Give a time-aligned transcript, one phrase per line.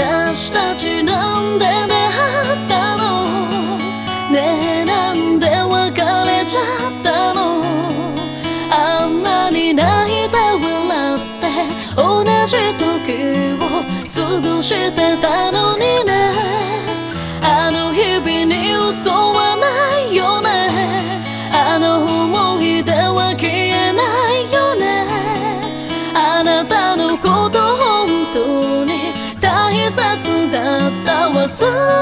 [0.00, 1.76] 私たちなんで出会
[2.64, 3.76] ったの？
[4.32, 7.62] ねえなんで別れちゃったの？
[8.70, 11.48] あんなに泣いて笑って
[11.96, 13.62] 同じ時を
[14.08, 15.59] 過ごしてたの？
[31.32, 31.99] だっ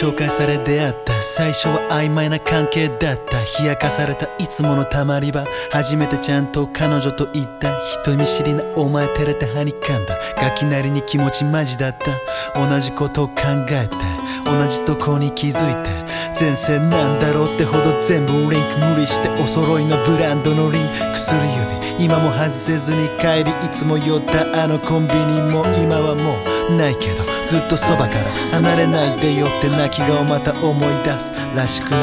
[0.00, 3.38] 紹介され出会った最初は曖昧な関係だった。
[3.60, 5.44] 冷やかされたいつものたまり場。
[5.72, 7.76] 初めてちゃんと彼女と言った。
[8.04, 10.16] 人見知りなお前照れてはにかんだ。
[10.40, 12.68] ガキなりに気持ちマジだった。
[12.68, 13.34] 同じことを考
[13.72, 13.96] えて。
[14.44, 15.90] 同じとこに気づいて
[16.38, 21.12] 前世なんだろうってほど全部リンク無理してお揃いのブランドのリンク。
[21.12, 22.04] 薬指。
[22.04, 25.66] 今も外せずに帰りいつも寄ったあのコンビニも。
[25.82, 26.36] 今はも
[26.70, 31.98] うないけどずっとそばから離れないでよって泣き顔また思い出すらしくね。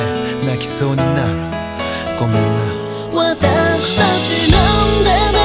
[0.46, 1.56] 泣きそうになる。
[2.20, 2.42] ごめんな。
[3.14, 4.58] 私たちな
[5.32, 5.45] んでね。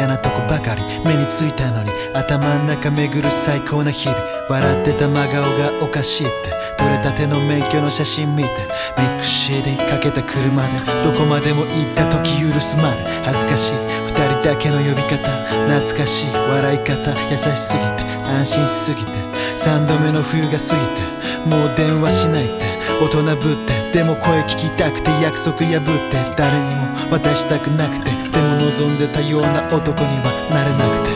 [0.00, 4.18] 嫌なとこばかり目についたのに頭ん中巡る最高な日々。
[4.48, 8.48] 笑ってた真顔がおかしいって取れたての免許の写真見て
[8.96, 13.04] ミック CD かけた車でどこまでも行った時許すまで。
[13.26, 13.72] 恥ずかしい。
[14.06, 15.18] 二人だけの呼び方
[15.68, 16.32] 懐かしい。
[16.32, 19.10] 笑い方優しすぎて安心しすぎて
[19.54, 20.60] 三度目の冬が過ぎ
[20.96, 22.64] てもう電話しないって
[23.02, 31.10] 大人ぶってでも声聞きたくて約束破って誰にも渡したくなくてでも望んでたような男にはなれなくて。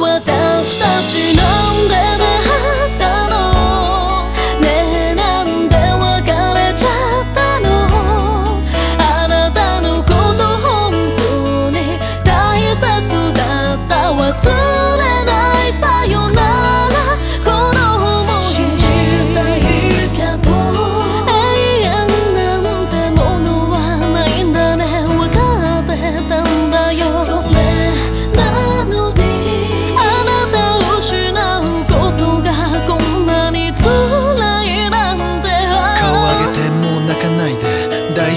[0.00, 1.59] 私たちの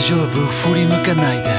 [0.05, 0.27] 丈夫
[0.67, 1.49] 振り向かないで。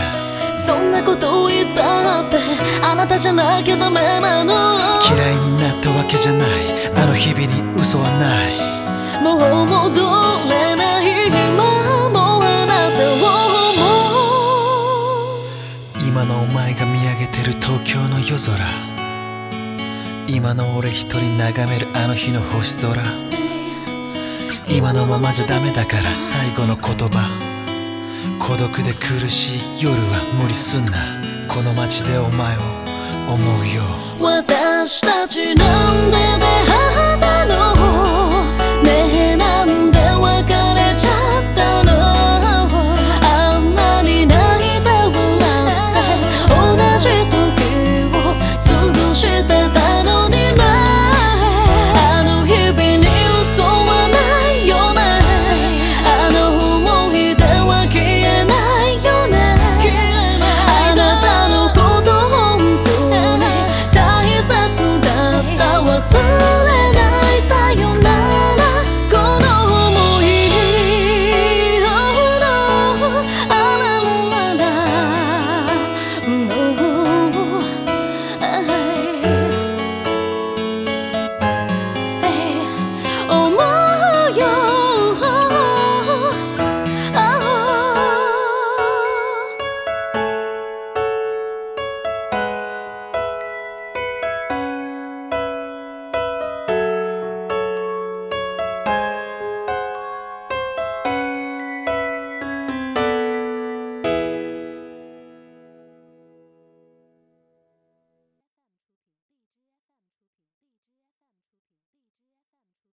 [0.55, 2.39] そんなことを言ったって
[2.83, 4.79] あなたじゃなきゃダメなの。
[5.17, 6.49] 嫌いになったわけじゃない。
[6.95, 8.53] あの日々に嘘はない。
[9.23, 10.01] もう戻
[10.51, 13.25] れない今もあなたを思
[15.97, 18.61] う今のお前が見上げてる東京の夜空。
[20.29, 23.03] 今の俺一人眺めるあの日の星空。
[24.69, 27.54] 今のままじゃダメだから最後の言葉
[28.47, 30.93] 孤独で苦しい夜は無理すんな。
[31.49, 32.61] この街でお前を
[33.33, 33.83] 思うよ。
[34.21, 35.54] 私たち
[66.05, 66.54] soon.